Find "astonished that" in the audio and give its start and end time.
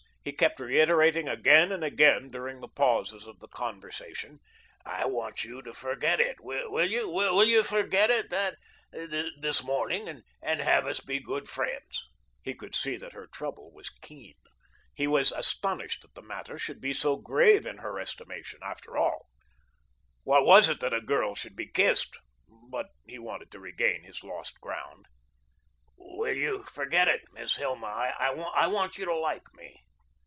15.31-16.13